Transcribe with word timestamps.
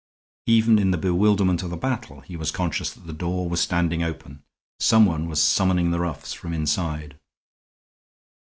Even 0.47 0.79
in 0.79 0.89
the 0.89 0.97
bewilderment 0.97 1.61
of 1.61 1.69
the 1.69 1.77
battle 1.77 2.21
he 2.21 2.35
was 2.35 2.49
conscious 2.49 2.89
that 2.91 3.05
the 3.05 3.13
door 3.13 3.47
was 3.47 3.61
standing 3.61 4.01
open. 4.01 4.41
Somebody 4.79 5.27
was 5.27 5.43
summoning 5.43 5.91
the 5.91 5.99
roughs 5.99 6.33
from 6.33 6.53
inside. 6.53 7.19